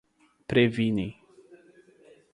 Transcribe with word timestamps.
previne 0.47 1.07